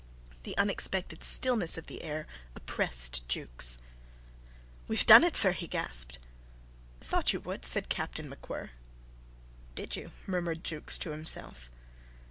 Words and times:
The 0.41 0.57
unexpected 0.57 1.21
stillness 1.23 1.77
of 1.77 1.85
the 1.85 2.01
air 2.01 2.25
oppressed 2.55 3.27
Jukes. 3.29 3.77
"We 4.87 4.95
have 4.97 5.05
done 5.05 5.23
it, 5.23 5.35
sir," 5.35 5.51
he 5.51 5.67
gasped. 5.67 6.17
"Thought 7.01 7.33
you 7.33 7.39
would," 7.41 7.65
said 7.65 7.87
Captain 7.87 8.27
MacWhirr. 8.27 8.71
"Did 9.75 9.95
you?" 9.95 10.11
murmured 10.25 10.63
Jukes 10.63 10.97
to 10.97 11.11
himself. 11.11 11.69